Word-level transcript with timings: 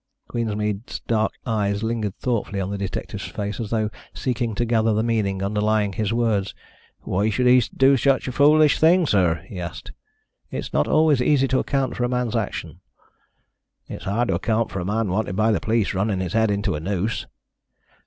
Queensmead's 0.29 0.99
dark 1.01 1.31
eyes 1.45 1.83
lingered 1.83 2.15
thoughtfully 2.17 2.59
on 2.59 2.71
the 2.71 2.77
detective's 2.79 3.27
face, 3.27 3.59
as 3.59 3.69
though 3.69 3.91
seeking 4.15 4.55
to 4.55 4.65
gather 4.65 4.93
the 4.93 5.03
meaning 5.03 5.43
underlying 5.43 5.93
his 5.93 6.11
words. 6.11 6.55
"Why 7.01 7.29
should 7.29 7.45
he 7.45 7.61
do 7.77 7.95
such 7.97 8.27
a 8.27 8.31
foolish 8.31 8.79
thing, 8.79 9.05
sir?" 9.05 9.43
he 9.47 9.59
asked. 9.61 9.91
"It 10.49 10.57
is 10.57 10.73
not 10.73 10.87
always 10.87 11.21
easy 11.21 11.47
to 11.49 11.59
account 11.59 11.95
for 11.95 12.03
a 12.03 12.09
man's 12.09 12.35
actions." 12.35 12.77
"It 13.87 13.97
is 13.97 14.03
hard 14.05 14.29
to 14.29 14.33
account 14.33 14.71
for 14.71 14.79
a 14.79 14.85
man 14.85 15.07
wanted 15.09 15.35
by 15.35 15.51
the 15.51 15.59
police 15.59 15.93
running 15.93 16.19
his 16.19 16.33
head 16.33 16.49
into 16.49 16.73
a 16.73 16.79
noose." 16.79 17.27